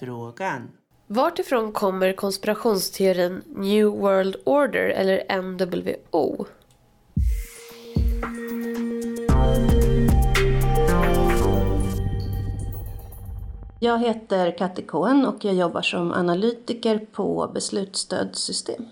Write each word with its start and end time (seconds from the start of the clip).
frågan. 0.00 0.68
Vartifrån 1.06 1.72
kommer 1.72 2.12
konspirationsteorin 2.12 3.42
New 3.46 3.86
World 3.86 4.36
Order 4.44 4.88
eller 4.88 5.42
NWO? 5.42 6.46
Jag 13.80 13.98
heter 13.98 14.58
Katti 14.58 14.82
Cohen 14.82 15.26
och 15.26 15.44
jag 15.44 15.54
jobbar 15.54 15.82
som 15.82 16.12
analytiker 16.12 16.98
på 17.12 17.50
beslutsstödssystem. 17.54 18.84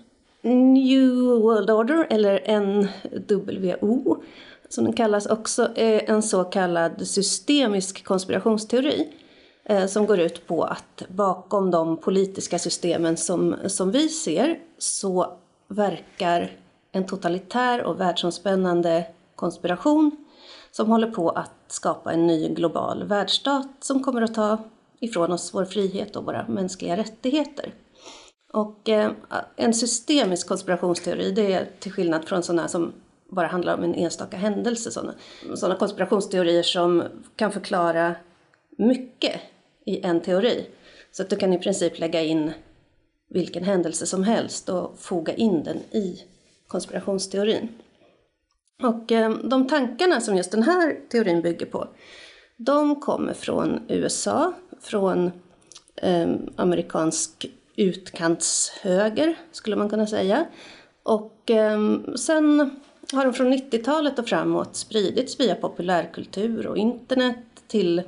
New 0.73 1.15
World 1.15 1.69
Order, 1.69 2.07
eller 2.09 2.59
NWO, 2.59 4.23
som 4.69 4.83
den 4.83 4.93
kallas 4.93 5.25
också, 5.25 5.69
är 5.75 6.09
en 6.09 6.23
så 6.23 6.43
kallad 6.43 7.07
systemisk 7.07 8.03
konspirationsteori 8.03 9.07
Eh, 9.69 9.85
som 9.87 10.05
går 10.05 10.19
ut 10.19 10.47
på 10.47 10.63
att 10.63 11.03
bakom 11.07 11.71
de 11.71 11.97
politiska 11.97 12.59
systemen 12.59 13.17
som, 13.17 13.55
som 13.67 13.91
vi 13.91 14.09
ser 14.09 14.59
så 14.77 15.37
verkar 15.67 16.51
en 16.91 17.05
totalitär 17.05 17.83
och 17.83 17.99
världsomspännande 17.99 19.05
konspiration 19.35 20.25
som 20.71 20.91
håller 20.91 21.11
på 21.11 21.29
att 21.29 21.51
skapa 21.67 22.13
en 22.13 22.27
ny 22.27 22.49
global 22.49 23.03
världsstat 23.03 23.67
som 23.79 24.03
kommer 24.03 24.21
att 24.21 24.33
ta 24.33 24.57
ifrån 24.99 25.31
oss 25.31 25.53
vår 25.53 25.65
frihet 25.65 26.15
och 26.15 26.25
våra 26.25 26.47
mänskliga 26.47 26.97
rättigheter. 26.97 27.73
Och 28.53 28.89
eh, 28.89 29.11
en 29.55 29.73
systemisk 29.73 30.47
konspirationsteori, 30.47 31.31
det 31.31 31.53
är 31.53 31.67
till 31.79 31.91
skillnad 31.91 32.25
från 32.25 32.43
sådana 32.43 32.67
som 32.67 32.93
bara 33.29 33.47
handlar 33.47 33.77
om 33.77 33.83
en 33.83 33.95
enstaka 33.95 34.37
händelse, 34.37 34.91
sådana, 34.91 35.13
sådana 35.55 35.79
konspirationsteorier 35.79 36.63
som 36.63 37.03
kan 37.35 37.51
förklara 37.51 38.15
mycket 38.77 39.41
i 39.89 40.01
en 40.03 40.21
teori. 40.21 40.65
Så 41.11 41.23
att 41.23 41.29
du 41.29 41.35
kan 41.35 41.53
i 41.53 41.59
princip 41.59 41.99
lägga 41.99 42.21
in 42.21 42.51
vilken 43.29 43.63
händelse 43.63 44.05
som 44.05 44.23
helst 44.23 44.69
och 44.69 44.99
foga 44.99 45.33
in 45.33 45.63
den 45.63 45.77
i 45.77 46.23
konspirationsteorin. 46.67 47.69
Och 48.83 49.11
eh, 49.11 49.31
de 49.43 49.67
tankarna 49.67 50.21
som 50.21 50.37
just 50.37 50.51
den 50.51 50.63
här 50.63 50.99
teorin 51.09 51.41
bygger 51.41 51.65
på, 51.65 51.87
de 52.57 52.99
kommer 52.99 53.33
från 53.33 53.79
USA, 53.87 54.53
från 54.81 55.31
eh, 55.95 56.29
amerikansk 56.55 57.45
utkantshöger 57.75 59.35
skulle 59.51 59.75
man 59.75 59.89
kunna 59.89 60.07
säga. 60.07 60.45
Och 61.03 61.51
eh, 61.51 61.79
sen 62.15 62.79
har 63.13 63.25
de 63.25 63.33
från 63.33 63.53
90-talet 63.53 64.19
och 64.19 64.27
framåt 64.27 64.75
spridits 64.75 65.39
via 65.39 65.55
populärkultur 65.55 66.67
och 66.67 66.77
internet 66.77 67.37
till 67.67 68.03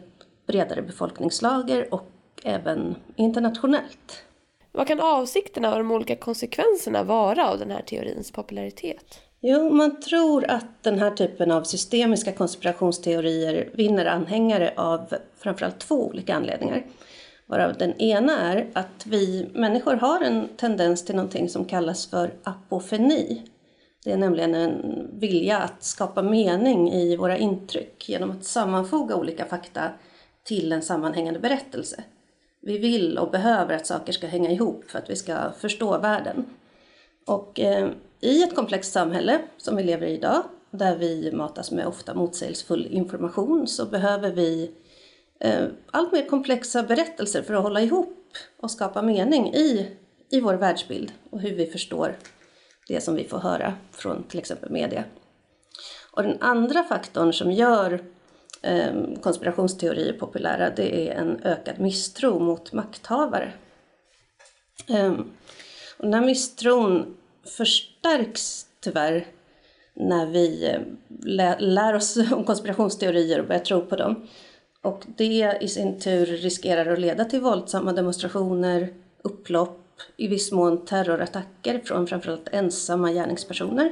bredare 0.48 0.82
befolkningslager 0.82 1.94
och 1.94 2.12
även 2.44 2.96
internationellt. 3.16 4.24
Vad 4.72 4.88
kan 4.88 5.00
avsikterna 5.00 5.72
och 5.72 5.78
de 5.78 5.92
olika 5.92 6.16
konsekvenserna 6.16 7.04
vara 7.04 7.50
av 7.50 7.60
den 7.60 7.72
här 7.72 7.82
teorins 7.82 8.32
popularitet? 8.32 9.20
Jo, 9.40 9.70
man 9.70 10.02
tror 10.02 10.46
att 10.46 10.84
den 10.84 11.00
här 11.00 11.12
typen 11.12 11.52
av 11.52 11.64
systemiska 11.64 12.32
konspirationsteorier 12.32 13.70
vinner 13.74 14.06
anhängare 14.06 14.74
av 14.78 15.14
framförallt 15.38 15.80
två 15.80 16.08
olika 16.08 16.36
anledningar. 16.36 16.84
Varav 17.46 17.78
den 17.78 18.02
ena 18.02 18.40
är 18.40 18.68
att 18.74 19.06
vi 19.06 19.50
människor 19.54 19.94
har 19.96 20.22
en 20.22 20.48
tendens 20.58 21.06
till 21.06 21.16
någonting 21.16 21.50
som 21.50 21.66
kallas 21.66 22.08
för 22.08 22.34
apofeni. 22.44 23.42
Det 24.04 24.12
är 24.12 24.18
nämligen 24.18 24.56
en 24.56 25.08
vilja 25.14 25.58
att 25.58 25.84
skapa 25.84 26.22
mening 26.22 26.92
i 26.92 27.16
våra 27.16 27.38
intryck 27.38 28.10
genom 28.10 28.32
att 28.32 28.46
sammanfoga 28.46 29.16
olika 29.16 29.46
fakta 29.46 29.90
till 30.44 30.72
en 30.72 30.82
sammanhängande 30.82 31.40
berättelse. 31.40 32.04
Vi 32.62 32.78
vill 32.78 33.18
och 33.18 33.32
behöver 33.32 33.76
att 33.76 33.88
saker 33.88 34.14
ska 34.14 34.28
hänga 34.28 34.52
ihop 34.52 34.84
för 34.88 35.00
att 35.00 35.10
vi 35.10 35.16
ska 35.16 35.52
förstå 35.52 35.98
världen. 35.98 36.46
Och 37.26 37.60
eh, 37.60 37.90
i 38.20 38.44
ett 38.44 38.56
komplext 38.56 38.92
samhälle 38.92 39.42
som 39.58 39.76
vi 39.76 39.84
lever 39.84 40.08
i 40.08 40.14
idag, 40.14 40.44
där 40.72 40.96
vi 40.96 41.32
matas 41.32 41.72
med 41.72 41.88
ofta 41.88 42.14
motsägelsefull 42.14 42.88
information, 42.92 43.68
så 43.68 43.86
behöver 43.86 44.32
vi 44.32 44.72
eh, 45.40 45.66
allt 45.92 46.12
mer 46.12 46.26
komplexa 46.26 46.84
berättelser 46.84 47.42
för 47.42 47.54
att 47.54 47.64
hålla 47.64 47.82
ihop 47.82 48.18
och 48.58 48.72
skapa 48.72 49.02
mening 49.02 49.54
i, 49.54 49.92
i 50.30 50.42
vår 50.42 50.54
världsbild 50.54 51.12
och 51.30 51.40
hur 51.40 51.56
vi 51.56 51.66
förstår 51.66 52.16
det 52.88 53.02
som 53.02 53.16
vi 53.16 53.24
får 53.24 53.40
höra 53.40 53.74
från 53.92 54.24
till 54.24 54.40
exempel 54.40 54.72
media. 54.72 55.04
Och 56.12 56.24
den 56.24 56.38
andra 56.42 56.84
faktorn 56.84 57.34
som 57.34 57.52
gör 57.52 58.04
Ehm, 58.62 59.16
konspirationsteorier 59.16 60.14
populära 60.14 60.70
det 60.70 61.10
är 61.10 61.16
en 61.16 61.40
ökad 61.44 61.80
misstro 61.80 62.40
mot 62.40 62.74
makthavare. 62.74 63.54
Ehm, 64.88 65.32
och 65.98 66.06
den 66.06 66.14
här 66.14 66.26
misstron 66.26 67.18
förstärks 67.58 68.66
tyvärr 68.80 69.26
när 69.94 70.26
vi 70.26 70.66
eh, 70.70 71.56
lär 71.60 71.94
oss 71.94 72.18
om 72.32 72.44
konspirationsteorier 72.44 73.40
och 73.40 73.48
börjar 73.48 73.62
tro 73.62 73.82
på 73.82 73.96
dem. 73.96 74.28
Och 74.82 75.04
det 75.18 75.58
i 75.62 75.68
sin 75.68 76.00
tur 76.00 76.26
riskerar 76.26 76.94
att 76.94 77.00
leda 77.00 77.26
till 77.26 77.42
våldsamma 77.42 77.94
demonstrationer, 77.94 78.94
upplopp, 79.22 79.78
i 80.18 80.28
viss 80.28 80.52
mån 80.52 80.86
terrorattacker 80.86 81.82
från 81.86 82.08
framförallt 82.08 82.48
ensamma 82.52 83.12
gärningspersoner. 83.12 83.92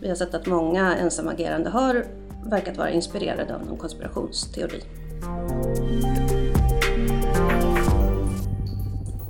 Vi 0.00 0.08
har 0.08 0.14
sett 0.14 0.34
att 0.34 0.46
många 0.46 0.96
ensamagerande 0.96 1.70
har 1.70 2.06
verkat 2.44 2.76
vara 2.76 2.90
inspirerade 2.90 3.54
av 3.54 3.66
någon 3.66 3.78
konspirationsteori. 3.78 4.82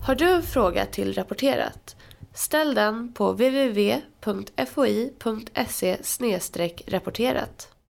Har 0.03 0.15
du 0.15 0.28
en 0.28 0.43
fråga 0.43 0.87
till 0.87 1.15
Rapporterat? 1.15 1.97
Ställ 2.34 2.75
den 2.75 3.12
på 3.12 3.32
www.foi.se 3.32 3.93
rapporterat. 6.87 7.69